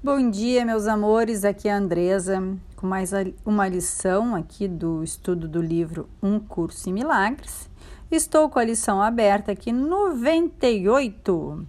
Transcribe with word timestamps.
Bom 0.00 0.30
dia, 0.30 0.64
meus 0.64 0.86
amores. 0.86 1.44
Aqui 1.44 1.68
é 1.68 1.72
a 1.72 1.76
Andresa 1.76 2.40
com 2.76 2.86
mais 2.86 3.10
uma 3.44 3.66
lição 3.66 4.36
aqui 4.36 4.68
do 4.68 5.02
estudo 5.02 5.48
do 5.48 5.60
livro 5.60 6.08
Um 6.22 6.38
Curso 6.38 6.88
em 6.88 6.92
Milagres. 6.92 7.68
Estou 8.08 8.48
com 8.48 8.60
a 8.60 8.64
lição 8.64 9.02
aberta 9.02 9.50
aqui 9.50 9.72
98. 9.72 11.66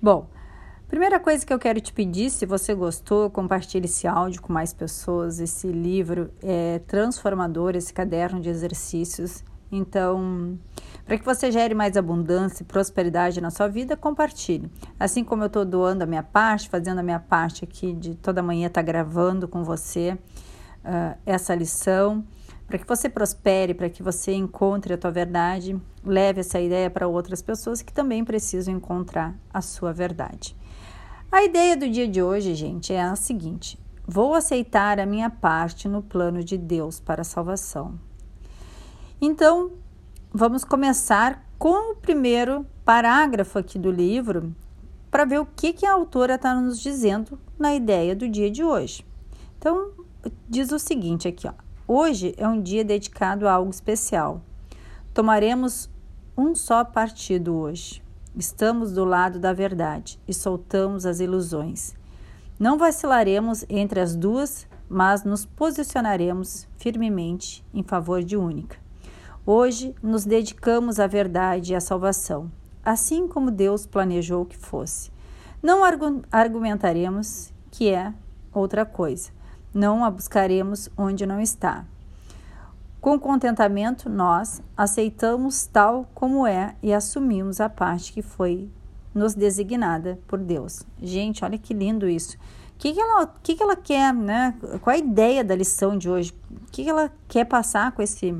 Bom, 0.00 0.26
primeira 0.88 1.20
coisa 1.20 1.44
que 1.44 1.52
eu 1.52 1.58
quero 1.58 1.78
te 1.78 1.92
pedir, 1.92 2.30
se 2.30 2.46
você 2.46 2.74
gostou, 2.74 3.28
compartilhe 3.28 3.84
esse 3.84 4.06
áudio 4.06 4.40
com 4.40 4.54
mais 4.54 4.72
pessoas. 4.72 5.38
Esse 5.38 5.66
livro 5.66 6.30
é 6.42 6.78
transformador, 6.86 7.76
esse 7.76 7.92
caderno 7.92 8.40
de 8.40 8.48
exercícios. 8.48 9.44
Então, 9.70 10.58
para 11.04 11.18
que 11.18 11.24
você 11.24 11.50
gere 11.52 11.74
mais 11.74 11.96
abundância 11.96 12.62
e 12.62 12.66
prosperidade 12.66 13.40
na 13.40 13.50
sua 13.50 13.68
vida, 13.68 13.96
compartilhe. 13.96 14.70
Assim 14.98 15.22
como 15.22 15.42
eu 15.42 15.48
estou 15.48 15.64
doando 15.64 16.02
a 16.02 16.06
minha 16.06 16.22
parte, 16.22 16.68
fazendo 16.68 16.98
a 16.98 17.02
minha 17.02 17.20
parte 17.20 17.64
aqui 17.64 17.92
de 17.92 18.14
toda 18.14 18.42
manhã 18.42 18.66
estar 18.66 18.80
tá 18.80 18.86
gravando 18.86 19.46
com 19.46 19.62
você 19.62 20.18
uh, 20.84 21.16
essa 21.24 21.54
lição, 21.54 22.24
para 22.66 22.78
que 22.78 22.86
você 22.86 23.08
prospere, 23.08 23.74
para 23.74 23.88
que 23.88 24.02
você 24.02 24.32
encontre 24.32 24.94
a 24.94 24.98
tua 24.98 25.10
verdade, 25.10 25.80
leve 26.04 26.40
essa 26.40 26.60
ideia 26.60 26.90
para 26.90 27.06
outras 27.06 27.40
pessoas 27.40 27.82
que 27.82 27.92
também 27.92 28.24
precisam 28.24 28.74
encontrar 28.74 29.34
a 29.52 29.60
sua 29.60 29.92
verdade. 29.92 30.56
A 31.30 31.44
ideia 31.44 31.76
do 31.76 31.88
dia 31.88 32.08
de 32.08 32.22
hoje, 32.22 32.54
gente, 32.54 32.92
é 32.92 33.02
a 33.02 33.14
seguinte: 33.14 33.78
vou 34.06 34.34
aceitar 34.34 34.98
a 34.98 35.06
minha 35.06 35.30
parte 35.30 35.88
no 35.88 36.02
plano 36.02 36.42
de 36.42 36.56
Deus 36.56 36.98
para 36.98 37.20
a 37.20 37.24
salvação. 37.24 37.98
Então, 39.18 39.72
vamos 40.30 40.62
começar 40.62 41.42
com 41.58 41.92
o 41.92 41.96
primeiro 41.96 42.66
parágrafo 42.84 43.58
aqui 43.58 43.78
do 43.78 43.90
livro 43.90 44.54
para 45.10 45.24
ver 45.24 45.40
o 45.40 45.46
que, 45.46 45.72
que 45.72 45.86
a 45.86 45.92
autora 45.94 46.34
está 46.34 46.54
nos 46.54 46.78
dizendo 46.78 47.38
na 47.58 47.74
ideia 47.74 48.14
do 48.14 48.28
dia 48.28 48.50
de 48.50 48.62
hoje. 48.62 49.06
Então, 49.58 49.92
diz 50.46 50.70
o 50.70 50.78
seguinte 50.78 51.26
aqui, 51.26 51.48
ó. 51.48 51.54
Hoje 51.88 52.34
é 52.36 52.46
um 52.46 52.60
dia 52.60 52.84
dedicado 52.84 53.48
a 53.48 53.52
algo 53.52 53.70
especial. 53.70 54.42
Tomaremos 55.14 55.88
um 56.36 56.54
só 56.54 56.84
partido 56.84 57.54
hoje. 57.54 58.02
Estamos 58.36 58.92
do 58.92 59.06
lado 59.06 59.38
da 59.38 59.54
verdade 59.54 60.20
e 60.28 60.34
soltamos 60.34 61.06
as 61.06 61.20
ilusões. 61.20 61.94
Não 62.58 62.76
vacilaremos 62.76 63.64
entre 63.70 63.98
as 63.98 64.14
duas, 64.14 64.66
mas 64.90 65.24
nos 65.24 65.46
posicionaremos 65.46 66.68
firmemente 66.76 67.64
em 67.72 67.82
favor 67.82 68.22
de 68.22 68.36
única. 68.36 68.84
Hoje 69.48 69.94
nos 70.02 70.24
dedicamos 70.24 70.98
à 70.98 71.06
verdade 71.06 71.72
e 71.72 71.76
à 71.76 71.80
salvação, 71.80 72.50
assim 72.84 73.28
como 73.28 73.48
Deus 73.48 73.86
planejou 73.86 74.44
que 74.44 74.56
fosse. 74.56 75.12
Não 75.62 75.82
argumentaremos 76.32 77.52
que 77.70 77.88
é 77.88 78.12
outra 78.52 78.84
coisa. 78.84 79.30
Não 79.72 80.04
a 80.04 80.10
buscaremos 80.10 80.88
onde 80.98 81.24
não 81.24 81.40
está. 81.40 81.84
Com 83.00 83.20
contentamento, 83.20 84.10
nós 84.10 84.60
aceitamos 84.76 85.64
tal 85.68 86.10
como 86.12 86.44
é 86.44 86.74
e 86.82 86.92
assumimos 86.92 87.60
a 87.60 87.68
parte 87.68 88.12
que 88.12 88.22
foi 88.22 88.68
nos 89.14 89.32
designada 89.32 90.18
por 90.26 90.40
Deus. 90.40 90.82
Gente, 91.00 91.44
olha 91.44 91.56
que 91.56 91.72
lindo 91.72 92.08
isso. 92.08 92.36
O 92.74 92.78
que, 92.78 92.92
que, 92.92 93.00
ela, 93.00 93.32
que, 93.44 93.54
que 93.54 93.62
ela 93.62 93.76
quer, 93.76 94.12
né? 94.12 94.56
Qual 94.80 94.92
a 94.92 94.98
ideia 94.98 95.44
da 95.44 95.54
lição 95.54 95.96
de 95.96 96.10
hoje? 96.10 96.34
O 96.50 96.72
que, 96.72 96.82
que 96.82 96.90
ela 96.90 97.12
quer 97.28 97.44
passar 97.44 97.92
com 97.92 98.02
esse 98.02 98.34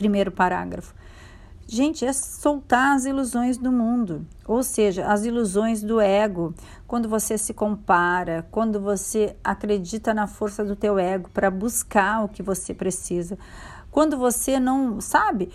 primeiro 0.00 0.32
parágrafo. 0.32 0.94
Gente, 1.68 2.04
é 2.04 2.12
soltar 2.12 2.96
as 2.96 3.04
ilusões 3.04 3.58
do 3.58 3.70
mundo, 3.70 4.26
ou 4.48 4.62
seja, 4.62 5.06
as 5.06 5.24
ilusões 5.24 5.82
do 5.82 6.00
ego. 6.00 6.52
Quando 6.86 7.08
você 7.08 7.38
se 7.38 7.52
compara, 7.54 8.44
quando 8.50 8.80
você 8.80 9.36
acredita 9.44 10.12
na 10.12 10.26
força 10.26 10.64
do 10.64 10.74
teu 10.74 10.98
ego 10.98 11.28
para 11.32 11.50
buscar 11.50 12.24
o 12.24 12.28
que 12.28 12.42
você 12.42 12.74
precisa. 12.74 13.38
Quando 13.90 14.16
você 14.16 14.58
não, 14.58 15.00
sabe? 15.00 15.52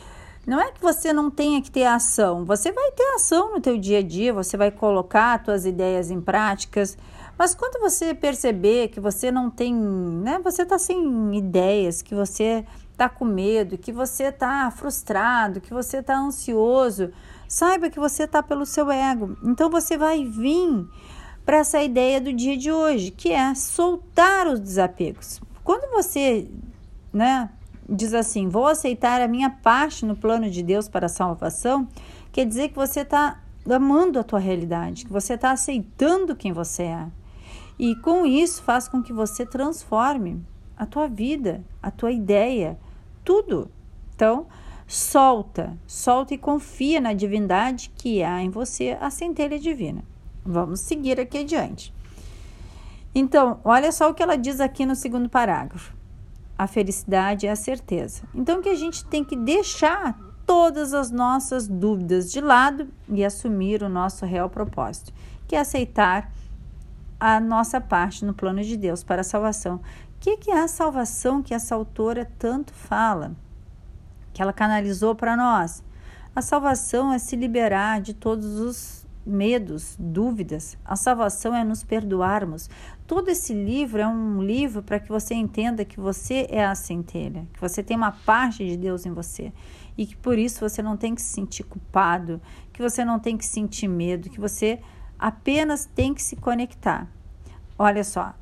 Não 0.47 0.61
é 0.61 0.71
que 0.71 0.79
você 0.79 1.11
não 1.11 1.31
tenha 1.31 1.59
que 1.59 1.71
ter 1.71 1.85
ação, 1.85 2.45
você 2.45 2.71
vai 2.71 2.91
ter 2.91 3.15
ação 3.15 3.51
no 3.51 3.59
teu 3.59 3.77
dia 3.79 3.97
a 3.97 4.03
dia, 4.03 4.31
você 4.31 4.55
vai 4.55 4.69
colocar 4.69 5.43
suas 5.43 5.65
ideias 5.65 6.11
em 6.11 6.21
práticas, 6.21 6.95
mas 7.37 7.55
quando 7.55 7.81
você 7.81 8.13
perceber 8.13 8.89
que 8.89 8.99
você 8.99 9.31
não 9.31 9.49
tem, 9.49 9.73
né, 9.73 10.39
você 10.43 10.61
está 10.61 10.77
sem 10.77 11.35
ideias, 11.35 12.03
que 12.03 12.13
você 12.13 12.63
está 12.95 13.09
com 13.09 13.25
medo, 13.25 13.77
que 13.77 13.91
você 13.91 14.25
está 14.25 14.71
frustrado, 14.71 15.61
que 15.61 15.73
você 15.73 15.97
está 15.97 16.17
ansioso, 16.17 17.11
saiba 17.47 17.89
que 17.89 17.99
você 17.99 18.23
está 18.23 18.41
pelo 18.41 18.65
seu 18.65 18.89
ego. 18.89 19.37
Então 19.43 19.69
você 19.69 19.97
vai 19.97 20.25
vir 20.25 20.87
para 21.45 21.57
essa 21.57 21.81
ideia 21.83 22.19
do 22.19 22.33
dia 22.33 22.57
de 22.57 22.71
hoje, 22.71 23.11
que 23.11 23.31
é 23.31 23.53
soltar 23.53 24.47
os 24.47 24.59
desapegos. 24.59 25.39
Quando 25.63 25.91
você, 25.91 26.49
né, 27.13 27.49
diz 27.87 28.13
assim, 28.13 28.47
vou 28.47 28.65
aceitar 28.65 29.21
a 29.21 29.27
minha 29.27 29.49
parte 29.49 30.05
no 30.05 30.15
plano 30.15 30.49
de 30.49 30.63
Deus 30.63 30.87
para 30.87 31.05
a 31.05 31.09
salvação, 31.09 31.87
quer 32.31 32.45
dizer 32.45 32.69
que 32.69 32.75
você 32.75 33.01
está 33.01 33.41
amando 33.69 34.19
a 34.19 34.23
tua 34.23 34.39
realidade, 34.39 35.05
que 35.05 35.11
você 35.11 35.33
está 35.33 35.51
aceitando 35.51 36.35
quem 36.35 36.51
você 36.51 36.83
é. 36.83 37.07
E 37.77 37.95
com 37.97 38.25
isso 38.25 38.63
faz 38.63 38.87
com 38.87 39.03
que 39.03 39.11
você 39.11 39.45
transforme 39.45 40.41
a 40.77 40.85
tua 40.85 41.07
vida, 41.07 41.63
a 41.81 41.91
tua 41.91 42.11
ideia, 42.11 42.77
tudo. 43.25 43.69
Então, 44.15 44.47
solta, 44.87 45.77
solta 45.85 46.33
e 46.33 46.37
confia 46.37 47.01
na 47.01 47.13
divindade 47.13 47.91
que 47.97 48.23
há 48.23 48.41
em 48.41 48.49
você, 48.49 48.97
a 49.01 49.09
centelha 49.09 49.59
divina. 49.59 50.03
Vamos 50.45 50.79
seguir 50.79 51.19
aqui 51.19 51.39
adiante. 51.39 51.93
Então, 53.13 53.59
olha 53.63 53.91
só 53.91 54.09
o 54.09 54.13
que 54.13 54.21
ela 54.21 54.37
diz 54.37 54.61
aqui 54.61 54.85
no 54.85 54.95
segundo 54.95 55.27
parágrafo. 55.27 55.95
A 56.57 56.67
felicidade 56.67 57.47
é 57.47 57.51
a 57.51 57.55
certeza. 57.55 58.23
Então, 58.33 58.61
que 58.61 58.69
a 58.69 58.75
gente 58.75 59.03
tem 59.05 59.23
que 59.23 59.35
deixar 59.35 60.17
todas 60.45 60.93
as 60.93 61.09
nossas 61.09 61.67
dúvidas 61.67 62.31
de 62.31 62.39
lado 62.39 62.87
e 63.09 63.25
assumir 63.25 63.81
o 63.81 63.89
nosso 63.89 64.25
real 64.25 64.49
propósito, 64.49 65.11
que 65.47 65.55
é 65.55 65.59
aceitar 65.59 66.31
a 67.19 67.39
nossa 67.39 67.81
parte 67.81 68.23
no 68.23 68.33
plano 68.33 68.61
de 68.61 68.77
Deus 68.77 69.03
para 69.03 69.21
a 69.21 69.23
salvação, 69.23 69.81
que, 70.19 70.37
que 70.37 70.51
é 70.51 70.59
a 70.59 70.67
salvação 70.67 71.41
que 71.41 71.53
essa 71.53 71.75
autora 71.75 72.29
tanto 72.37 72.73
fala, 72.73 73.35
que 74.33 74.41
ela 74.41 74.53
canalizou 74.53 75.15
para 75.15 75.35
nós? 75.35 75.83
A 76.35 76.41
salvação 76.41 77.13
é 77.13 77.19
se 77.19 77.35
liberar 77.35 78.01
de 78.01 78.13
todos 78.13 78.59
os 78.59 79.05
medos, 79.25 79.95
dúvidas. 79.97 80.77
A 80.85 80.95
salvação 80.95 81.55
é 81.55 81.63
nos 81.63 81.83
perdoarmos. 81.83 82.69
Todo 83.07 83.29
esse 83.29 83.53
livro 83.53 84.01
é 84.01 84.07
um 84.07 84.43
livro 84.43 84.83
para 84.83 84.99
que 84.99 85.09
você 85.09 85.33
entenda 85.33 85.85
que 85.85 85.99
você 85.99 86.47
é 86.49 86.63
a 86.63 86.75
centelha, 86.75 87.47
que 87.53 87.59
você 87.59 87.81
tem 87.81 87.97
uma 87.97 88.11
parte 88.11 88.65
de 88.65 88.77
Deus 88.77 89.05
em 89.05 89.11
você 89.11 89.51
e 89.97 90.05
que 90.05 90.15
por 90.15 90.37
isso 90.37 90.67
você 90.67 90.81
não 90.81 90.97
tem 90.97 91.15
que 91.15 91.21
se 91.21 91.33
sentir 91.33 91.63
culpado, 91.63 92.41
que 92.71 92.81
você 92.81 93.05
não 93.05 93.19
tem 93.19 93.37
que 93.37 93.45
sentir 93.45 93.87
medo, 93.87 94.29
que 94.29 94.39
você 94.39 94.79
apenas 95.17 95.85
tem 95.85 96.13
que 96.13 96.21
se 96.21 96.35
conectar. 96.35 97.07
Olha 97.77 98.03
só, 98.03 98.33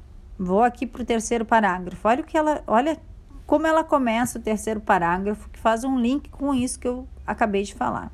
Vou 0.44 0.62
aqui 0.62 0.86
para 0.86 1.02
o 1.02 1.06
terceiro 1.06 1.46
parágrafo. 1.46 2.08
Olha 2.08 2.22
o 2.22 2.26
que 2.26 2.38
ela, 2.38 2.64
olha 2.68 3.00
como 3.46 3.66
ela 3.66 3.84
começa 3.84 4.38
o 4.38 4.42
terceiro 4.42 4.82
parágrafo, 4.82 5.50
que 5.50 5.60
faz 5.60 5.84
um 5.84 5.98
link 6.00 6.30
com 6.30 6.54
isso 6.54 6.80
que 6.80 6.88
eu 6.88 7.08
acabei 7.26 7.64
de 7.64 7.74
falar. 7.74 8.12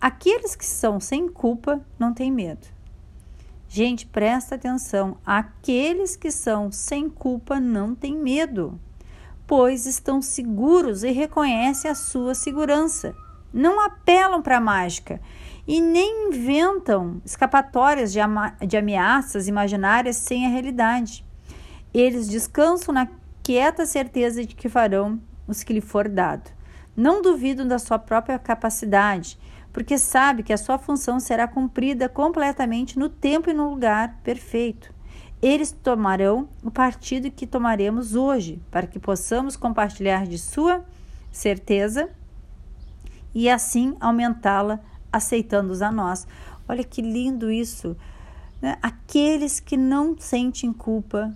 Aqueles 0.00 0.54
que 0.54 0.64
são 0.64 0.98
sem 0.98 1.28
culpa 1.28 1.80
não 1.98 2.12
têm 2.12 2.30
medo. 2.30 2.66
Gente, 3.68 4.04
presta 4.06 4.54
atenção. 4.54 5.16
Aqueles 5.24 6.16
que 6.16 6.30
são 6.30 6.70
sem 6.70 7.08
culpa 7.08 7.58
não 7.58 7.94
têm 7.94 8.16
medo, 8.16 8.78
pois 9.46 9.86
estão 9.86 10.20
seguros 10.20 11.02
e 11.02 11.10
reconhecem 11.10 11.90
a 11.90 11.94
sua 11.94 12.34
segurança. 12.34 13.14
Não 13.52 13.80
apelam 13.80 14.42
para 14.42 14.58
a 14.58 14.60
mágica 14.60 15.20
e 15.66 15.80
nem 15.80 16.28
inventam 16.28 17.22
escapatórias 17.24 18.12
de, 18.12 18.18
de 18.66 18.76
ameaças 18.76 19.48
imaginárias 19.48 20.16
sem 20.16 20.46
a 20.46 20.48
realidade. 20.48 21.24
Eles 21.92 22.28
descansam 22.28 22.94
na 22.94 23.08
quieta 23.42 23.84
certeza 23.84 24.44
de 24.44 24.54
que 24.54 24.68
farão 24.68 25.20
os 25.46 25.62
que 25.62 25.72
lhe 25.72 25.80
for 25.80 26.08
dado. 26.08 26.50
Não 26.96 27.20
duvidam 27.22 27.66
da 27.66 27.78
sua 27.78 27.98
própria 27.98 28.38
capacidade, 28.38 29.38
porque 29.72 29.98
sabe 29.98 30.42
que 30.42 30.52
a 30.52 30.58
sua 30.58 30.78
função 30.78 31.18
será 31.18 31.48
cumprida 31.48 32.08
completamente 32.08 32.98
no 32.98 33.08
tempo 33.08 33.50
e 33.50 33.54
no 33.54 33.70
lugar 33.70 34.20
perfeito. 34.22 34.92
Eles 35.40 35.72
tomarão 35.72 36.48
o 36.62 36.70
partido 36.70 37.30
que 37.30 37.46
tomaremos 37.46 38.14
hoje, 38.14 38.62
para 38.70 38.86
que 38.86 38.98
possamos 38.98 39.56
compartilhar 39.56 40.26
de 40.26 40.38
sua 40.38 40.84
certeza 41.32 42.08
e 43.34 43.48
assim 43.48 43.96
aumentá-la 43.98 44.78
aceitando-os 45.12 45.82
a 45.82 45.90
nós. 45.90 46.26
Olha 46.68 46.84
que 46.84 47.02
lindo 47.02 47.50
isso. 47.50 47.96
Né? 48.60 48.78
Aqueles 48.80 49.58
que 49.58 49.76
não 49.76 50.16
sentem 50.18 50.72
culpa 50.72 51.34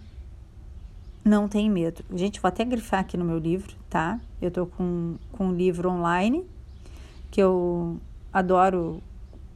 não 1.27 1.49
têm 1.49 1.69
medo. 1.69 2.05
Gente, 2.15 2.41
vou 2.41 2.49
até 2.49 2.65
grifar 2.65 3.01
aqui 3.01 3.17
no 3.17 3.25
meu 3.25 3.39
livro, 3.39 3.75
tá? 3.91 4.21
Eu 4.41 4.51
tô 4.51 4.67
com, 4.67 5.17
com 5.33 5.49
um 5.49 5.53
livro 5.53 5.91
online 5.91 6.47
que 7.31 7.43
eu 7.43 7.99
adoro. 8.33 9.03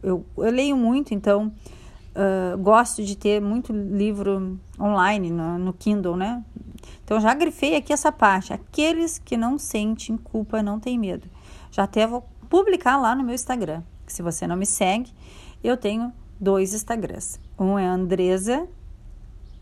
Eu, 0.03 0.27
eu 0.37 0.51
leio 0.51 0.77
muito, 0.77 1.15
então 1.15 1.53
uh, 2.17 2.59
gosto 2.59 3.05
de 3.05 3.17
ter 3.17 3.41
muito 3.41 3.73
livro 3.73 4.59
online 4.79 5.31
no, 5.31 5.59
no 5.59 5.73
Kindle, 5.73 6.17
né? 6.17 6.45
Então 7.05 7.21
já 7.21 7.33
grifei 7.35 7.77
aqui 7.77 7.93
essa 7.93 8.11
parte. 8.11 8.53
Aqueles 8.53 9.19
que 9.19 9.37
não 9.37 9.57
sentem 9.57 10.17
culpa 10.17 10.63
não 10.63 10.81
têm 10.81 10.99
medo. 10.99 11.29
Já 11.71 11.85
até 11.85 12.05
vou 12.05 12.27
publicar 12.49 12.97
lá 12.97 13.15
no 13.15 13.23
meu 13.23 13.35
Instagram. 13.35 13.83
Se 14.09 14.23
você 14.23 14.45
não 14.45 14.57
me 14.57 14.67
segue, 14.67 15.13
eu 15.63 15.77
tenho 15.77 16.13
dois 16.41 16.75
Instagrams. 16.75 17.39
Um 17.57 17.79
é 17.79 17.87
Andresa 17.87 18.67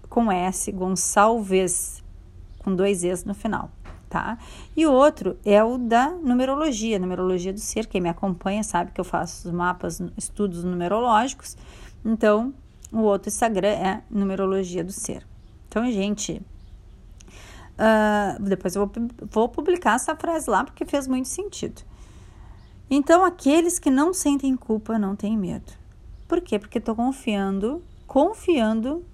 com 0.08 0.30
S 0.30 0.70
Gonçalves 0.72 2.02
com 2.68 2.74
dois 2.74 3.02
Es 3.02 3.24
no 3.24 3.34
final, 3.34 3.70
tá? 4.08 4.38
E 4.76 4.86
o 4.86 4.92
outro 4.92 5.38
é 5.44 5.62
o 5.62 5.78
da 5.78 6.10
numerologia, 6.10 6.98
numerologia 6.98 7.52
do 7.52 7.60
ser. 7.60 7.86
Quem 7.86 8.00
me 8.00 8.08
acompanha 8.08 8.62
sabe 8.62 8.92
que 8.92 9.00
eu 9.00 9.04
faço 9.04 9.48
os 9.48 9.54
mapas, 9.54 10.00
estudos 10.16 10.64
numerológicos. 10.64 11.56
Então, 12.04 12.52
o 12.92 13.00
outro 13.00 13.28
Instagram 13.28 13.68
é 13.68 14.02
numerologia 14.10 14.84
do 14.84 14.92
ser. 14.92 15.26
Então, 15.68 15.90
gente, 15.90 16.42
uh, 17.78 18.42
depois 18.42 18.74
eu 18.74 18.86
vou, 18.86 19.08
vou 19.30 19.48
publicar 19.48 19.94
essa 19.94 20.14
frase 20.16 20.48
lá 20.50 20.64
porque 20.64 20.84
fez 20.84 21.06
muito 21.06 21.28
sentido. 21.28 21.82
Então, 22.90 23.24
aqueles 23.24 23.78
que 23.78 23.90
não 23.90 24.14
sentem 24.14 24.56
culpa 24.56 24.98
não 24.98 25.14
têm 25.14 25.36
medo. 25.36 25.72
Por 26.26 26.40
quê? 26.40 26.58
Porque 26.58 26.78
estou 26.78 26.94
confiando, 26.94 27.82
confiando 28.06 29.04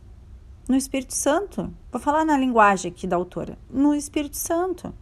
no 0.68 0.76
Espírito 0.76 1.14
Santo. 1.14 1.72
Vou 1.92 2.00
falar 2.00 2.24
na 2.24 2.36
linguagem 2.36 2.90
aqui 2.90 3.06
da 3.06 3.16
autora, 3.16 3.58
no 3.70 3.94
Espírito 3.94 4.36
Santo. 4.36 4.92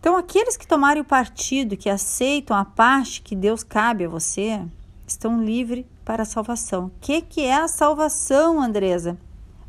Então, 0.00 0.16
aqueles 0.16 0.56
que 0.56 0.66
tomarem 0.66 1.00
o 1.00 1.04
partido, 1.04 1.76
que 1.76 1.88
aceitam 1.88 2.56
a 2.56 2.64
parte 2.64 3.22
que 3.22 3.34
Deus 3.34 3.62
cabe 3.62 4.04
a 4.04 4.08
você, 4.08 4.60
estão 5.06 5.42
livres 5.42 5.86
para 6.04 6.24
a 6.24 6.26
salvação. 6.26 6.86
O 6.86 6.92
que, 7.00 7.22
que 7.22 7.40
é 7.40 7.56
a 7.56 7.68
salvação, 7.68 8.60
Andresa? 8.60 9.16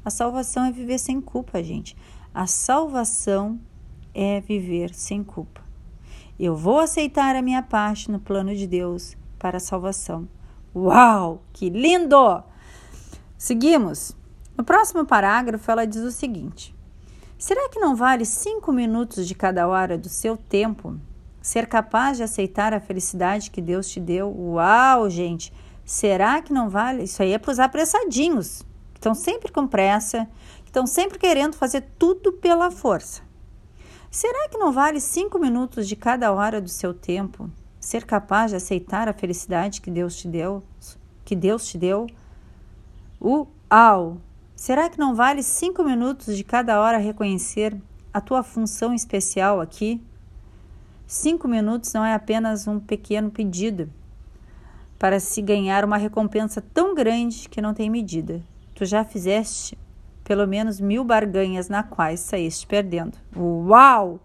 A 0.04 0.10
salvação 0.10 0.66
é 0.66 0.72
viver 0.72 1.00
sem 1.00 1.22
culpa, 1.22 1.64
gente. 1.64 1.96
A 2.34 2.48
salvação 2.48 3.58
é 4.14 4.42
viver 4.42 4.94
sem 4.94 5.24
culpa. 5.24 5.62
Eu 6.38 6.56
vou 6.56 6.80
aceitar 6.80 7.36
a 7.36 7.42
minha 7.42 7.64
parte 7.64 8.12
no 8.12 8.20
plano 8.20 8.54
de 8.54 8.68
Deus 8.68 9.16
para 9.40 9.58
a 9.58 9.62
salvação. 9.62 10.28
Uau, 10.76 11.42
que 11.54 11.70
lindo! 11.70 12.44
Seguimos. 13.38 14.16
No 14.58 14.64
próximo 14.64 15.06
parágrafo, 15.06 15.70
ela 15.70 15.86
diz 15.86 16.02
o 16.02 16.12
seguinte: 16.12 16.76
Será 17.38 17.70
que 17.70 17.80
não 17.80 17.96
vale 17.96 18.26
cinco 18.26 18.72
minutos 18.72 19.28
de 19.28 19.36
cada 19.36 19.68
hora 19.68 19.98
do 19.98 20.10
seu 20.10 20.38
tempo 20.38 20.98
ser 21.42 21.68
capaz 21.68 22.18
de 22.18 22.24
aceitar 22.24 22.74
a 22.74 22.80
felicidade 22.80 23.52
que 23.52 23.62
Deus 23.62 23.90
te 23.90 24.00
deu? 24.00 24.34
Uau, 24.36 25.10
gente! 25.10 25.54
Será 25.84 26.42
que 26.42 26.52
não 26.52 26.70
vale? 26.70 27.04
Isso 27.04 27.22
aí 27.22 27.34
é 27.34 27.38
para 27.38 27.52
os 27.52 27.60
apressadinhos, 27.60 28.64
que 28.94 29.00
estão 29.00 29.14
sempre 29.14 29.52
com 29.52 29.68
pressa, 29.68 30.28
que 30.64 30.70
estão 30.70 30.88
sempre 30.88 31.20
querendo 31.20 31.56
fazer 31.56 31.82
tudo 32.00 32.34
pela 32.34 32.72
força. 32.72 33.22
Será 34.10 34.50
que 34.50 34.58
não 34.58 34.72
vale 34.72 35.00
cinco 35.00 35.38
minutos 35.38 35.88
de 35.88 35.96
cada 35.96 36.32
hora 36.32 36.60
do 36.62 36.70
seu 36.70 36.94
tempo 36.94 37.52
ser 37.86 38.04
capaz 38.04 38.50
de 38.50 38.58
aceitar 38.58 39.08
a 39.08 39.14
felicidade 39.14 39.80
que 39.80 39.92
Deus 39.92 40.16
te 40.16 40.28
deu, 40.28 40.64
que 41.24 41.36
Deus 41.36 41.68
te 41.68 41.78
deu. 41.78 42.08
Uau! 43.22 44.18
Será 44.56 44.90
que 44.90 45.00
não 45.00 45.16
vale 45.16 45.44
cinco 45.44 45.84
minutos 45.84 46.36
de 46.36 46.44
cada 46.44 46.80
hora 46.80 46.98
reconhecer 46.98 47.76
a 48.14 48.22
tua 48.22 48.44
função 48.44 48.94
especial 48.94 49.60
aqui? 49.60 50.02
Cinco 51.08 51.48
minutos 51.48 51.94
não 51.94 52.04
é 52.04 52.14
apenas 52.14 52.68
um 52.68 52.80
pequeno 52.80 53.30
pedido 53.30 53.90
para 54.98 55.20
se 55.20 55.42
ganhar 55.42 55.86
uma 55.86 55.98
recompensa 55.98 56.62
tão 56.74 56.96
grande 56.96 57.48
que 57.50 57.62
não 57.62 57.74
tem 57.74 57.90
medida. 57.90 58.42
Tu 58.74 58.86
já 58.86 59.04
fizeste 59.04 59.78
pelo 60.24 60.48
menos 60.48 60.80
mil 60.80 61.04
barganhas 61.04 61.70
na 61.70 61.84
quais 61.84 62.20
saíste 62.20 62.66
perdendo. 62.66 63.18
Uau! 63.36 64.20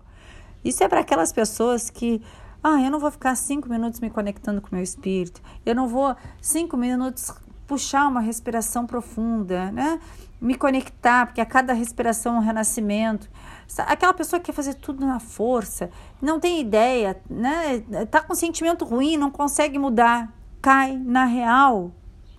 Isso 0.64 0.82
é 0.82 0.88
para 0.88 1.00
aquelas 1.00 1.32
pessoas 1.32 1.90
que 1.90 2.22
ah, 2.62 2.80
eu 2.82 2.90
não 2.90 2.98
vou 2.98 3.10
ficar 3.10 3.34
cinco 3.34 3.68
minutos 3.68 4.00
me 4.00 4.10
conectando 4.10 4.60
com 4.60 4.68
o 4.68 4.74
meu 4.74 4.82
espírito. 4.82 5.40
Eu 5.64 5.74
não 5.74 5.88
vou 5.88 6.14
cinco 6.40 6.76
minutos 6.76 7.32
puxar 7.70 8.08
uma 8.08 8.20
respiração 8.20 8.84
profunda, 8.84 9.70
né? 9.70 10.00
Me 10.40 10.56
conectar, 10.56 11.26
porque 11.26 11.40
a 11.40 11.46
cada 11.46 11.72
respiração 11.72 12.34
é 12.34 12.38
um 12.38 12.42
renascimento. 12.42 13.30
Aquela 13.78 14.12
pessoa 14.12 14.40
que 14.40 14.46
quer 14.46 14.52
fazer 14.52 14.74
tudo 14.74 15.06
na 15.06 15.20
força, 15.20 15.88
não 16.20 16.40
tem 16.40 16.60
ideia, 16.60 17.16
né? 17.30 17.78
Tá 18.10 18.20
com 18.22 18.34
sentimento 18.34 18.84
ruim, 18.84 19.16
não 19.16 19.30
consegue 19.30 19.78
mudar. 19.78 20.34
Cai 20.60 20.96
na 20.96 21.26
real. 21.26 21.92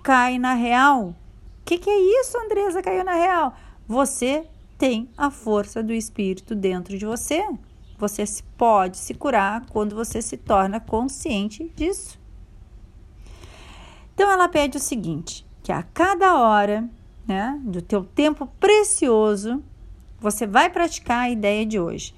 Cai 0.03 0.37
na 0.37 0.53
real. 0.53 1.15
O 1.61 1.63
que, 1.63 1.77
que 1.77 1.89
é 1.89 2.19
isso, 2.19 2.37
Andresa? 2.37 2.81
Caiu 2.81 3.05
na 3.05 3.13
real. 3.13 3.53
Você 3.87 4.45
tem 4.77 5.09
a 5.17 5.31
força 5.31 5.81
do 5.81 5.93
espírito 5.93 6.53
dentro 6.53 6.97
de 6.97 7.05
você. 7.05 7.47
Você 7.97 8.25
pode 8.57 8.97
se 8.97 9.13
curar 9.13 9.65
quando 9.67 9.95
você 9.95 10.21
se 10.21 10.35
torna 10.35 10.81
consciente 10.81 11.71
disso. 11.73 12.20
Então 14.13 14.29
ela 14.29 14.47
pede 14.47 14.77
o 14.77 14.79
seguinte, 14.79 15.45
que 15.63 15.71
a 15.71 15.83
cada 15.83 16.39
hora, 16.39 16.87
né, 17.27 17.59
do 17.63 17.81
teu 17.81 18.03
tempo 18.03 18.47
precioso, 18.59 19.63
você 20.19 20.45
vai 20.45 20.69
praticar 20.69 21.25
a 21.25 21.29
ideia 21.29 21.65
de 21.65 21.79
hoje. 21.79 22.13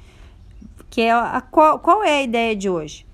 Que 0.89 1.01
é 1.01 1.11
a, 1.11 1.41
qual, 1.41 1.79
qual 1.79 2.03
é 2.03 2.19
a 2.19 2.23
ideia 2.23 2.55
de 2.55 2.69
hoje? 2.69 3.05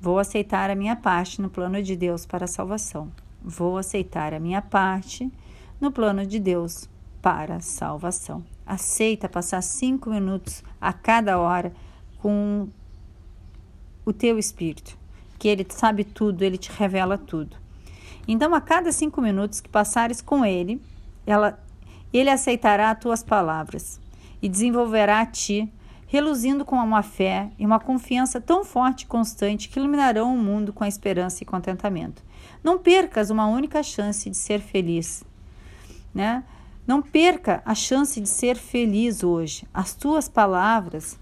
Vou 0.00 0.18
aceitar 0.18 0.70
a 0.70 0.74
minha 0.74 0.94
parte 0.94 1.40
no 1.40 1.48
plano 1.48 1.82
de 1.82 1.96
Deus 1.96 2.26
para 2.26 2.44
a 2.44 2.48
salvação. 2.48 3.10
Vou 3.42 3.78
aceitar 3.78 4.34
a 4.34 4.38
minha 4.38 4.60
parte 4.62 5.32
no 5.80 5.90
plano 5.90 6.26
de 6.26 6.38
Deus 6.38 6.88
para 7.20 7.56
a 7.56 7.60
salvação. 7.60 8.44
Aceita 8.66 9.28
passar 9.28 9.62
cinco 9.62 10.10
minutos 10.10 10.62
a 10.80 10.92
cada 10.92 11.38
hora 11.38 11.72
com 12.18 12.68
o 14.04 14.12
teu 14.12 14.38
espírito, 14.38 14.96
que 15.38 15.48
ele 15.48 15.66
sabe 15.70 16.04
tudo, 16.04 16.42
ele 16.42 16.58
te 16.58 16.70
revela 16.70 17.16
tudo. 17.16 17.56
Então, 18.26 18.54
a 18.54 18.60
cada 18.60 18.90
cinco 18.90 19.20
minutos 19.20 19.60
que 19.60 19.68
passares 19.68 20.20
com 20.20 20.44
ele, 20.44 20.80
ela, 21.26 21.58
ele 22.12 22.30
aceitará 22.30 22.90
as 22.90 22.98
tuas 22.98 23.22
palavras 23.22 24.00
e 24.40 24.48
desenvolverá 24.48 25.20
a 25.20 25.26
ti, 25.26 25.70
reluzindo 26.06 26.64
com 26.64 26.76
uma 26.76 27.02
fé 27.02 27.50
e 27.58 27.66
uma 27.66 27.80
confiança 27.80 28.40
tão 28.40 28.64
forte 28.64 29.02
e 29.02 29.06
constante 29.06 29.68
que 29.68 29.78
iluminarão 29.78 30.34
o 30.34 30.38
mundo 30.38 30.72
com 30.72 30.84
a 30.84 30.88
esperança 30.88 31.42
e 31.42 31.46
contentamento. 31.46 32.22
Não 32.62 32.78
percas 32.78 33.30
uma 33.30 33.46
única 33.46 33.82
chance 33.82 34.28
de 34.30 34.36
ser 34.36 34.60
feliz, 34.60 35.24
né? 36.14 36.44
Não 36.86 37.00
perca 37.00 37.62
a 37.64 37.74
chance 37.74 38.20
de 38.20 38.28
ser 38.28 38.56
feliz 38.56 39.22
hoje. 39.22 39.66
As 39.72 39.94
tuas 39.94 40.28
palavras 40.28 41.18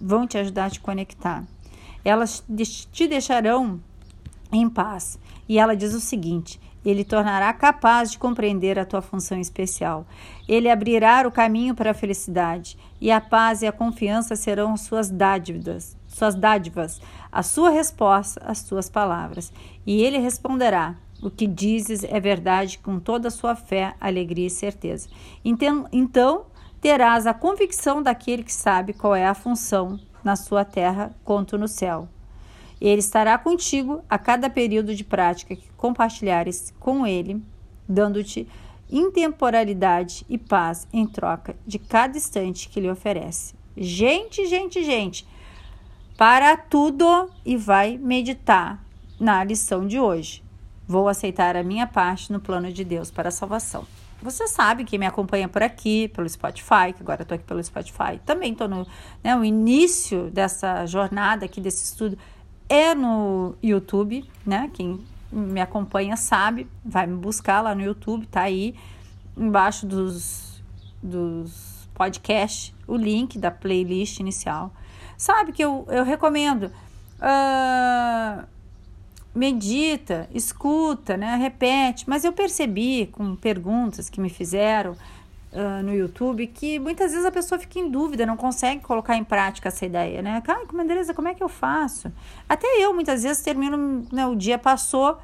vão 0.00 0.26
te 0.26 0.38
ajudar 0.38 0.66
a 0.66 0.70
te 0.70 0.80
conectar. 0.80 1.44
Elas 2.02 2.42
te 2.90 3.06
deixarão 3.06 3.78
em 4.50 4.68
paz. 4.68 5.18
E 5.52 5.58
ela 5.58 5.76
diz 5.76 5.92
o 5.92 6.00
seguinte: 6.00 6.58
ele 6.82 7.04
tornará 7.04 7.52
capaz 7.52 8.10
de 8.10 8.18
compreender 8.18 8.78
a 8.78 8.86
tua 8.86 9.02
função 9.02 9.38
especial. 9.38 10.06
Ele 10.48 10.70
abrirá 10.70 11.28
o 11.28 11.30
caminho 11.30 11.74
para 11.74 11.90
a 11.90 11.94
felicidade, 11.94 12.78
e 12.98 13.10
a 13.10 13.20
paz 13.20 13.60
e 13.60 13.66
a 13.66 13.72
confiança 13.72 14.34
serão 14.34 14.74
suas 14.78 15.10
dádivas, 15.10 15.94
suas 16.08 16.34
dádivas, 16.34 17.02
a 17.30 17.42
sua 17.42 17.68
resposta 17.68 18.40
às 18.46 18.62
tuas 18.62 18.88
palavras. 18.88 19.52
E 19.86 20.02
ele 20.02 20.16
responderá: 20.16 20.96
o 21.22 21.28
que 21.28 21.46
dizes 21.46 22.02
é 22.02 22.18
verdade 22.18 22.78
com 22.78 22.98
toda 22.98 23.28
a 23.28 23.30
sua 23.30 23.54
fé, 23.54 23.94
alegria 24.00 24.46
e 24.46 24.50
certeza. 24.50 25.10
Então, 25.44 25.86
então 25.92 26.46
terás 26.80 27.26
a 27.26 27.34
convicção 27.34 28.02
daquele 28.02 28.42
que 28.42 28.54
sabe 28.54 28.94
qual 28.94 29.14
é 29.14 29.26
a 29.26 29.34
função 29.34 30.00
na 30.24 30.34
sua 30.34 30.64
terra 30.64 31.14
quanto 31.22 31.58
no 31.58 31.68
céu. 31.68 32.08
Ele 32.82 32.98
estará 32.98 33.38
contigo 33.38 34.04
a 34.10 34.18
cada 34.18 34.50
período 34.50 34.92
de 34.92 35.04
prática 35.04 35.54
que 35.54 35.70
compartilhares 35.76 36.74
com 36.80 37.06
ele, 37.06 37.40
dando-te 37.88 38.48
intemporalidade 38.90 40.26
e 40.28 40.36
paz 40.36 40.88
em 40.92 41.06
troca 41.06 41.54
de 41.64 41.78
cada 41.78 42.18
instante 42.18 42.68
que 42.68 42.80
lhe 42.80 42.90
oferece. 42.90 43.54
Gente, 43.76 44.46
gente, 44.46 44.82
gente, 44.82 45.24
para 46.18 46.56
tudo 46.56 47.30
e 47.46 47.56
vai 47.56 47.96
meditar 47.96 48.84
na 49.18 49.44
lição 49.44 49.86
de 49.86 50.00
hoje. 50.00 50.42
Vou 50.84 51.06
aceitar 51.06 51.54
a 51.54 51.62
minha 51.62 51.86
parte 51.86 52.32
no 52.32 52.40
plano 52.40 52.72
de 52.72 52.84
Deus 52.84 53.12
para 53.12 53.28
a 53.28 53.32
salvação. 53.32 53.86
Você 54.20 54.48
sabe 54.48 54.84
que 54.84 54.98
me 54.98 55.06
acompanha 55.06 55.48
por 55.48 55.62
aqui, 55.62 56.08
pelo 56.08 56.28
Spotify, 56.28 56.92
que 56.96 57.00
agora 57.02 57.22
estou 57.22 57.36
aqui 57.36 57.44
pelo 57.44 57.62
Spotify. 57.62 58.20
Também 58.26 58.52
estou 58.52 58.66
no 58.66 58.84
né, 59.22 59.36
o 59.36 59.44
início 59.44 60.30
dessa 60.30 60.84
jornada 60.86 61.44
aqui, 61.44 61.60
desse 61.60 61.84
estudo, 61.84 62.18
é 62.72 62.94
no 62.94 63.54
YouTube, 63.62 64.24
né? 64.46 64.70
Quem 64.72 64.98
me 65.30 65.60
acompanha 65.60 66.16
sabe, 66.16 66.66
vai 66.82 67.06
me 67.06 67.16
buscar 67.18 67.60
lá 67.60 67.74
no 67.74 67.82
YouTube, 67.82 68.26
tá 68.26 68.42
aí 68.42 68.74
embaixo 69.36 69.86
dos, 69.86 70.62
dos 71.02 71.86
podcasts, 71.92 72.74
o 72.88 72.96
link 72.96 73.38
da 73.38 73.50
playlist 73.50 74.20
inicial. 74.20 74.72
Sabe 75.18 75.52
que 75.52 75.62
eu, 75.62 75.86
eu 75.90 76.02
recomendo. 76.02 76.72
Uh, 77.20 78.42
medita, 79.34 80.26
escuta, 80.32 81.14
né? 81.14 81.36
Repete. 81.36 82.08
Mas 82.08 82.24
eu 82.24 82.32
percebi 82.32 83.06
com 83.06 83.36
perguntas 83.36 84.08
que 84.08 84.18
me 84.18 84.30
fizeram 84.30 84.96
uh, 85.52 85.82
no 85.82 85.94
YouTube 85.94 86.46
que 86.46 86.78
muitas 86.78 87.12
vezes 87.12 87.26
a 87.26 87.30
pessoa 87.30 87.58
fica 87.58 87.78
em 87.78 87.90
dúvida, 87.90 88.26
não 88.26 88.36
consegue 88.36 88.82
colocar 88.82 89.16
em 89.16 89.24
prática 89.24 89.68
essa 89.68 89.84
ideia, 89.86 90.22
né? 90.22 90.40
Cara, 90.40 90.66
Andresa, 90.74 91.14
como 91.14 91.28
é 91.28 91.34
que 91.34 91.42
eu 91.42 91.48
faço? 91.48 92.12
Até 92.48 92.66
eu 92.78 92.92
muitas 92.92 93.22
vezes 93.22 93.42
termino, 93.42 94.06
né, 94.12 94.26
o 94.26 94.34
dia 94.34 94.58
passou 94.58 95.18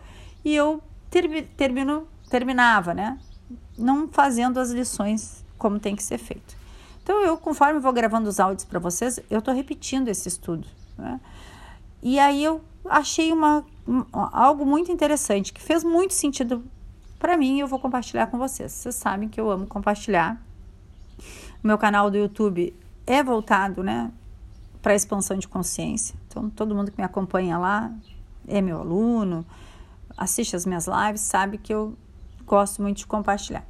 e 0.44 0.54
eu 0.54 0.82
ter, 1.10 1.46
termino, 1.56 2.06
terminava, 2.30 2.94
né? 2.94 3.18
Não 3.76 4.08
fazendo 4.08 4.58
as 4.60 4.70
lições 4.70 5.44
como 5.56 5.78
tem 5.80 5.96
que 5.96 6.02
ser 6.02 6.18
feito. 6.18 6.56
Então, 7.02 7.22
eu, 7.22 7.38
conforme 7.38 7.80
vou 7.80 7.92
gravando 7.92 8.28
os 8.28 8.38
áudios 8.38 8.64
para 8.64 8.78
vocês, 8.78 9.18
eu 9.30 9.38
estou 9.38 9.54
repetindo 9.54 10.08
esse 10.08 10.28
estudo. 10.28 10.68
Né? 10.98 11.18
E 12.02 12.18
aí 12.18 12.44
eu 12.44 12.60
achei 12.84 13.32
uma, 13.32 13.64
algo 14.12 14.66
muito 14.66 14.92
interessante, 14.92 15.52
que 15.52 15.60
fez 15.60 15.82
muito 15.82 16.12
sentido 16.12 16.62
para 17.18 17.36
mim 17.36 17.60
eu 17.60 17.66
vou 17.66 17.78
compartilhar 17.78 18.26
com 18.28 18.38
vocês. 18.38 18.72
Vocês 18.72 18.94
sabem 18.94 19.28
que 19.28 19.40
eu 19.40 19.50
amo 19.50 19.66
compartilhar. 19.66 20.40
O 21.62 21.66
meu 21.66 21.76
canal 21.76 22.10
do 22.10 22.16
YouTube 22.16 22.74
é 23.06 23.22
voltado 23.22 23.82
né, 23.82 24.12
para 24.80 24.94
expansão 24.94 25.36
de 25.36 25.48
consciência. 25.48 26.14
Então, 26.28 26.48
todo 26.48 26.74
mundo 26.74 26.90
que 26.90 26.98
me 26.98 27.04
acompanha 27.04 27.58
lá 27.58 27.92
é 28.46 28.60
meu 28.60 28.80
aluno, 28.80 29.44
assiste 30.16 30.54
as 30.54 30.64
minhas 30.64 30.86
lives, 30.86 31.20
sabe 31.20 31.58
que 31.58 31.72
eu 31.72 31.96
gosto 32.46 32.80
muito 32.80 32.98
de 32.98 33.06
compartilhar. 33.06 33.64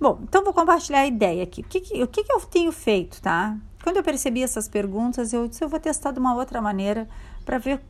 Bom, 0.00 0.20
então 0.22 0.42
vou 0.42 0.54
compartilhar 0.54 1.00
a 1.00 1.06
ideia 1.06 1.42
aqui. 1.42 1.60
O 1.60 1.64
que, 1.64 1.80
que, 1.80 2.02
o 2.02 2.06
que, 2.06 2.24
que 2.24 2.32
eu 2.32 2.40
tenho 2.40 2.72
feito, 2.72 3.20
tá? 3.20 3.56
Quando 3.82 3.96
eu 3.96 4.02
percebi 4.02 4.42
essas 4.42 4.68
perguntas, 4.68 5.32
eu 5.32 5.48
disse, 5.48 5.62
eu 5.62 5.68
vou 5.68 5.80
testar 5.80 6.12
de 6.12 6.18
uma 6.18 6.34
outra 6.34 6.60
maneira 6.60 7.08
para 7.44 7.58
ver 7.58 7.80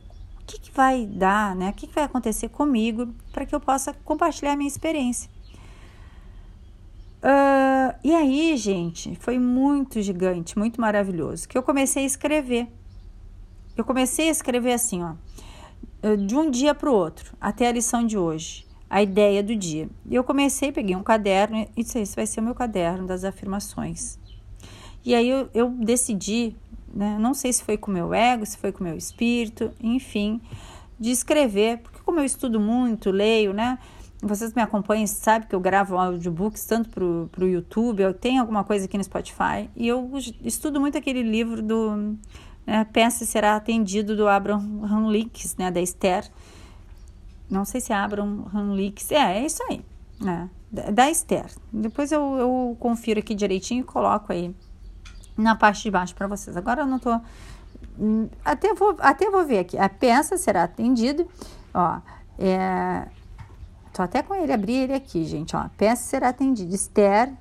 que, 0.51 0.59
que 0.59 0.71
vai 0.71 1.05
dar, 1.05 1.55
né? 1.55 1.69
O 1.69 1.73
que, 1.73 1.87
que 1.87 1.93
vai 1.93 2.03
acontecer 2.03 2.49
comigo 2.49 3.13
para 3.31 3.45
que 3.45 3.53
eu 3.53 3.59
possa 3.59 3.93
compartilhar 4.03 4.53
a 4.53 4.55
minha 4.55 4.67
experiência. 4.67 5.29
Uh, 7.23 7.93
e 8.03 8.13
aí, 8.15 8.57
gente, 8.57 9.15
foi 9.15 9.37
muito 9.37 10.01
gigante, 10.01 10.57
muito 10.57 10.81
maravilhoso, 10.81 11.47
que 11.47 11.57
eu 11.57 11.63
comecei 11.63 12.03
a 12.03 12.05
escrever. 12.05 12.67
Eu 13.77 13.85
comecei 13.85 14.27
a 14.27 14.31
escrever 14.31 14.73
assim, 14.73 15.03
ó, 15.03 15.13
de 16.15 16.35
um 16.35 16.49
dia 16.49 16.73
para 16.73 16.89
o 16.89 16.93
outro, 16.93 17.35
até 17.39 17.67
a 17.67 17.71
lição 17.71 18.05
de 18.05 18.17
hoje 18.17 18.65
a 18.91 19.01
ideia 19.01 19.41
do 19.41 19.55
dia. 19.55 19.89
E 20.05 20.13
eu 20.13 20.23
comecei, 20.23 20.69
peguei 20.69 20.97
um 20.97 21.01
caderno 21.01 21.65
e 21.77 21.81
disse: 21.81 21.97
Esse 21.99 22.13
vai 22.13 22.27
ser 22.27 22.41
o 22.41 22.43
meu 22.43 22.53
caderno 22.53 23.07
das 23.07 23.23
afirmações. 23.23 24.19
E 25.03 25.15
aí 25.15 25.29
eu, 25.29 25.49
eu 25.53 25.69
decidi, 25.69 26.55
né, 26.93 27.17
não 27.19 27.33
sei 27.33 27.51
se 27.53 27.63
foi 27.63 27.77
com 27.77 27.91
o 27.91 27.93
meu 27.93 28.13
ego, 28.13 28.45
se 28.45 28.57
foi 28.57 28.71
com 28.71 28.81
o 28.81 28.83
meu 28.83 28.95
espírito, 28.95 29.71
enfim, 29.81 30.41
de 30.99 31.11
escrever, 31.11 31.79
porque 31.79 31.99
como 32.03 32.19
eu 32.19 32.25
estudo 32.25 32.59
muito, 32.59 33.11
leio, 33.11 33.53
né? 33.53 33.79
Vocês 34.21 34.53
me 34.53 34.61
acompanham, 34.61 35.07
sabem 35.07 35.47
que 35.47 35.55
eu 35.55 35.59
gravo 35.59 35.97
audiobooks 35.97 36.63
tanto 36.65 36.89
para 37.31 37.43
o 37.43 37.47
YouTube, 37.47 38.03
eu 38.03 38.13
tenho 38.13 38.39
alguma 38.39 38.63
coisa 38.63 38.85
aqui 38.85 38.97
no 38.97 39.03
Spotify, 39.03 39.67
e 39.75 39.87
eu 39.87 40.11
estudo 40.43 40.79
muito 40.79 40.97
aquele 40.97 41.23
livro 41.23 41.61
do 41.63 42.15
né, 42.67 42.85
Pensa 42.93 43.23
e 43.23 43.27
Será 43.27 43.55
Atendido, 43.55 44.15
do 44.15 44.27
Abraham 44.27 45.09
Links, 45.09 45.55
né, 45.57 45.71
da 45.71 45.81
Esther, 45.81 46.29
não 47.51 47.65
sei 47.65 47.81
se 47.81 47.91
abram 47.91 48.47
Hanlix. 48.53 49.11
É, 49.11 49.39
é 49.39 49.45
isso 49.45 49.61
aí, 49.69 49.83
né? 50.19 50.49
Da 50.71 51.11
Esther. 51.11 51.47
Depois 51.71 52.13
eu, 52.13 52.37
eu 52.37 52.77
confiro 52.79 53.19
aqui 53.19 53.35
direitinho 53.35 53.81
e 53.81 53.83
coloco 53.83 54.31
aí 54.31 54.55
na 55.37 55.55
parte 55.55 55.83
de 55.83 55.91
baixo 55.91 56.15
para 56.15 56.27
vocês. 56.27 56.55
Agora 56.55 56.81
eu 56.81 56.87
não 56.87 56.99
tô. 56.99 57.19
Hum, 57.99 58.29
até 58.43 58.73
vou, 58.73 58.95
até 58.99 59.29
vou 59.29 59.45
ver 59.45 59.59
aqui. 59.59 59.77
A 59.77 59.89
peça 59.89 60.37
será 60.37 60.63
atendida. 60.63 61.25
Ó, 61.73 61.99
é, 62.37 63.07
tô 63.93 64.01
até 64.01 64.21
com 64.21 64.35
ele, 64.35 64.51
abri 64.51 64.73
ele 64.73 64.93
aqui, 64.93 65.25
gente. 65.25 65.55
Ó, 65.55 65.59
a 65.59 65.69
peça 65.77 66.03
será 66.03 66.29
atendida. 66.29 66.73
Esther 66.73 67.31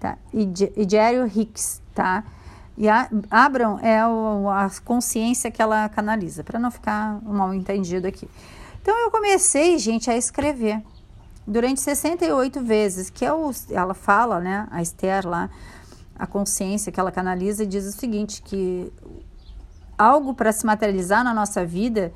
tá? 0.00 0.18
e, 0.32 0.48
e 0.76 0.88
Jerry 0.88 1.30
Hicks, 1.34 1.82
tá? 1.94 2.24
E 2.76 2.88
a, 2.88 3.08
Abram 3.30 3.78
é 3.80 4.06
o, 4.06 4.48
a 4.48 4.68
consciência 4.84 5.50
que 5.50 5.62
ela 5.62 5.88
canaliza, 5.88 6.42
para 6.42 6.58
não 6.58 6.70
ficar 6.70 7.20
mal 7.22 7.54
entendido 7.54 8.06
aqui. 8.06 8.28
Então 8.82 8.98
eu 9.00 9.10
comecei, 9.10 9.78
gente, 9.78 10.10
a 10.10 10.16
escrever 10.16 10.82
durante 11.46 11.80
68 11.80 12.62
vezes, 12.62 13.10
que 13.10 13.24
é 13.24 13.32
o, 13.32 13.50
ela 13.70 13.94
fala, 13.94 14.40
né, 14.40 14.66
a 14.70 14.82
Esther 14.82 15.26
lá, 15.26 15.50
a 16.16 16.26
consciência 16.26 16.92
que 16.92 16.98
ela 16.98 17.10
canaliza 17.10 17.66
diz 17.66 17.84
o 17.86 17.92
seguinte, 17.92 18.42
que 18.42 18.92
algo 19.98 20.34
para 20.34 20.52
se 20.52 20.64
materializar 20.66 21.24
na 21.24 21.34
nossa 21.34 21.64
vida, 21.64 22.12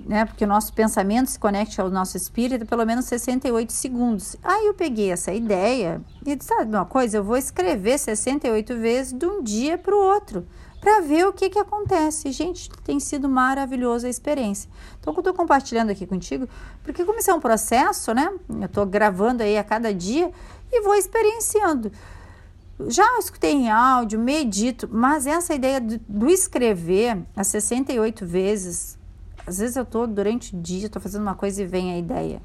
né, 0.00 0.24
porque 0.24 0.44
o 0.44 0.48
nosso 0.48 0.72
pensamento 0.72 1.30
se 1.30 1.38
conecta 1.38 1.82
ao 1.82 1.90
nosso 1.90 2.16
espírito, 2.16 2.66
pelo 2.66 2.84
menos 2.84 3.06
68 3.06 3.72
segundos. 3.72 4.36
Aí 4.42 4.66
eu 4.66 4.74
peguei 4.74 5.10
essa 5.10 5.32
ideia 5.32 6.00
e 6.24 6.36
disse, 6.36 6.48
sabe 6.48 6.74
uma 6.74 6.84
coisa, 6.84 7.16
eu 7.18 7.24
vou 7.24 7.36
escrever 7.36 7.98
68 7.98 8.76
vezes 8.76 9.12
de 9.12 9.26
um 9.26 9.42
dia 9.42 9.78
para 9.78 9.94
o 9.94 9.98
outro 9.98 10.46
para 10.86 11.00
ver 11.00 11.26
o 11.26 11.32
que, 11.32 11.50
que 11.50 11.58
acontece. 11.58 12.30
Gente, 12.30 12.70
tem 12.84 13.00
sido 13.00 13.28
maravilhosa 13.28 14.06
a 14.06 14.10
experiência. 14.10 14.70
Então, 15.00 15.12
eu 15.12 15.18
estou 15.18 15.34
compartilhando 15.34 15.90
aqui 15.90 16.06
contigo, 16.06 16.48
porque 16.84 17.04
como 17.04 17.18
isso 17.18 17.28
é 17.28 17.34
um 17.34 17.40
processo, 17.40 18.14
né? 18.14 18.32
Eu 18.48 18.66
estou 18.66 18.86
gravando 18.86 19.42
aí 19.42 19.58
a 19.58 19.64
cada 19.64 19.92
dia 19.92 20.30
e 20.70 20.80
vou 20.82 20.94
experienciando. 20.94 21.90
Já 22.88 23.18
escutei 23.18 23.52
em 23.52 23.70
áudio, 23.70 24.18
medito, 24.18 24.88
mas 24.92 25.26
essa 25.26 25.54
ideia 25.54 25.80
do, 25.80 26.28
escrever 26.28 27.24
as 27.34 27.46
68 27.46 28.26
vezes, 28.26 28.98
às 29.46 29.58
vezes 29.58 29.76
eu 29.76 29.82
estou 29.82 30.06
durante 30.06 30.54
o 30.54 30.60
dia, 30.60 30.86
estou 30.86 31.00
fazendo 31.00 31.22
uma 31.22 31.34
coisa 31.34 31.62
e 31.62 31.66
vem 31.66 31.92
a 31.92 31.98
ideia, 31.98 32.42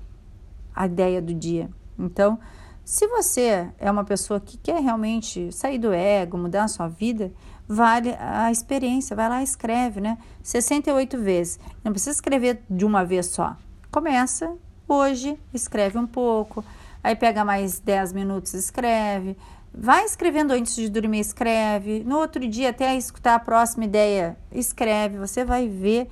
a 0.73 0.85
ideia 0.85 1.21
do 1.21 1.33
dia. 1.33 1.69
Então, 1.99 2.39
se 2.85 3.07
você 3.07 3.69
é 3.77 3.91
uma 3.91 4.05
pessoa 4.05 4.39
que 4.39 4.57
quer 4.57 4.81
realmente 4.81 5.51
sair 5.51 5.77
do 5.77 5.91
ego, 5.91 6.37
mudar 6.37 6.63
a 6.63 6.67
sua 6.69 6.87
vida, 6.87 7.31
vale 7.67 8.15
a 8.17 8.49
experiência, 8.51 9.15
vai 9.15 9.27
lá 9.27 9.41
e 9.41 9.43
escreve, 9.43 9.99
né? 9.99 10.17
68 10.41 11.17
vezes. 11.17 11.59
Não 11.83 11.91
precisa 11.91 12.11
escrever 12.11 12.63
de 12.69 12.85
uma 12.85 13.03
vez 13.03 13.27
só. 13.27 13.55
Começa 13.91 14.55
hoje, 14.87 15.37
escreve 15.53 15.97
um 15.97 16.07
pouco, 16.07 16.63
aí 17.03 17.15
pega 17.15 17.45
mais 17.45 17.79
10 17.79 18.13
minutos, 18.13 18.53
escreve. 18.53 19.37
Vai 19.73 20.03
escrevendo 20.03 20.51
antes 20.51 20.75
de 20.75 20.89
dormir, 20.89 21.19
escreve. 21.19 22.03
No 22.03 22.17
outro 22.17 22.45
dia, 22.47 22.69
até 22.69 22.95
escutar 22.95 23.35
a 23.35 23.39
próxima 23.39 23.85
ideia, 23.85 24.37
escreve. 24.51 25.17
Você 25.17 25.45
vai 25.45 25.67
ver 25.67 26.09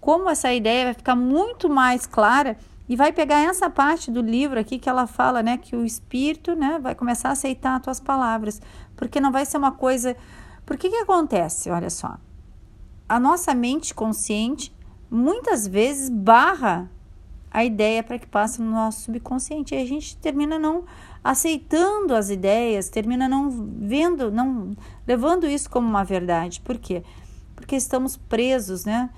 como 0.00 0.28
essa 0.28 0.52
ideia 0.52 0.86
vai 0.86 0.94
ficar 0.94 1.14
muito 1.14 1.68
mais 1.68 2.06
clara 2.06 2.56
e 2.88 2.96
vai 2.96 3.12
pegar 3.12 3.40
essa 3.40 3.70
parte 3.70 4.10
do 4.10 4.20
livro 4.20 4.58
aqui 4.58 4.78
que 4.78 4.88
ela 4.88 5.06
fala, 5.06 5.42
né, 5.42 5.56
que 5.56 5.76
o 5.76 5.84
espírito, 5.84 6.54
né, 6.54 6.78
vai 6.82 6.94
começar 6.94 7.28
a 7.28 7.32
aceitar 7.32 7.76
as 7.76 7.82
tuas 7.82 8.00
palavras, 8.00 8.60
porque 8.96 9.20
não 9.20 9.30
vai 9.30 9.46
ser 9.46 9.58
uma 9.58 9.72
coisa 9.72 10.16
porque 10.64 10.88
que 10.88 10.96
acontece? 10.96 11.70
Olha 11.70 11.90
só. 11.90 12.18
A 13.08 13.18
nossa 13.18 13.54
mente 13.54 13.94
consciente 13.94 14.74
muitas 15.10 15.66
vezes 15.66 16.08
barra 16.08 16.90
a 17.50 17.64
ideia 17.64 18.02
para 18.02 18.18
que 18.18 18.26
passe 18.26 18.62
no 18.62 18.70
nosso 18.70 19.02
subconsciente. 19.02 19.74
E 19.74 19.78
a 19.78 19.84
gente 19.84 20.16
termina 20.16 20.58
não 20.58 20.84
aceitando 21.22 22.14
as 22.14 22.30
ideias, 22.30 22.88
termina 22.88 23.28
não 23.28 23.50
vendo, 23.50 24.30
não 24.30 24.76
levando 25.06 25.46
isso 25.46 25.70
como 25.70 25.88
uma 25.88 26.04
verdade. 26.04 26.60
Por 26.60 26.78
quê? 26.78 27.02
Porque 27.54 27.76
estamos 27.76 28.16
presos, 28.16 28.84
né? 28.84 29.10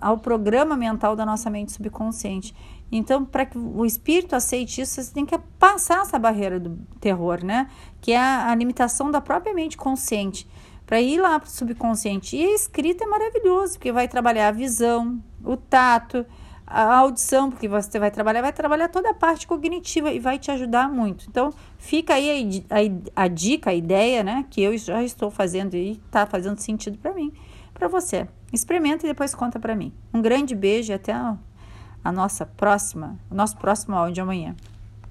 ao 0.00 0.18
programa 0.18 0.76
mental 0.76 1.14
da 1.14 1.26
nossa 1.26 1.50
mente 1.50 1.72
subconsciente. 1.72 2.54
Então, 2.90 3.24
para 3.24 3.46
que 3.46 3.56
o 3.56 3.84
espírito 3.84 4.34
aceite 4.34 4.80
isso, 4.80 5.00
você 5.00 5.12
tem 5.12 5.24
que 5.24 5.38
passar 5.58 6.02
essa 6.02 6.18
barreira 6.18 6.58
do 6.58 6.78
terror, 6.98 7.44
né? 7.44 7.68
Que 8.00 8.12
é 8.12 8.18
a, 8.18 8.50
a 8.50 8.54
limitação 8.54 9.10
da 9.10 9.20
própria 9.20 9.54
mente 9.54 9.76
consciente. 9.76 10.48
Para 10.86 11.00
ir 11.00 11.20
lá 11.20 11.38
para 11.38 11.46
o 11.46 11.50
subconsciente. 11.50 12.36
E 12.36 12.44
a 12.44 12.54
escrita 12.54 13.04
é 13.04 13.06
maravilhoso, 13.06 13.74
porque 13.74 13.92
vai 13.92 14.08
trabalhar 14.08 14.48
a 14.48 14.52
visão, 14.52 15.22
o 15.44 15.56
tato, 15.56 16.26
a 16.70 16.98
audição, 16.98 17.50
porque 17.50 17.66
você 17.66 17.98
vai 17.98 18.12
trabalhar, 18.12 18.40
vai 18.40 18.52
trabalhar 18.52 18.88
toda 18.88 19.10
a 19.10 19.14
parte 19.14 19.44
cognitiva 19.46 20.12
e 20.12 20.20
vai 20.20 20.38
te 20.38 20.52
ajudar 20.52 20.88
muito. 20.88 21.26
Então, 21.28 21.52
fica 21.76 22.14
aí 22.14 22.64
a, 22.70 22.76
a, 22.76 23.24
a 23.24 23.28
dica, 23.28 23.70
a 23.70 23.74
ideia, 23.74 24.22
né? 24.22 24.46
Que 24.48 24.62
eu 24.62 24.78
já 24.78 25.02
estou 25.02 25.30
fazendo 25.30 25.74
e 25.74 26.00
está 26.06 26.24
fazendo 26.26 26.58
sentido 26.58 26.96
para 26.96 27.12
mim, 27.12 27.32
para 27.74 27.88
você. 27.88 28.28
Experimenta 28.52 29.04
e 29.04 29.08
depois 29.08 29.34
conta 29.34 29.58
para 29.58 29.74
mim. 29.74 29.92
Um 30.14 30.22
grande 30.22 30.54
beijo 30.54 30.92
e 30.92 30.94
até 30.94 31.12
a 31.12 32.12
nossa 32.12 32.46
próxima, 32.46 33.18
o 33.28 33.34
nosso 33.34 33.56
próximo 33.56 33.96
áudio 33.96 34.22
amanhã. 34.22 34.54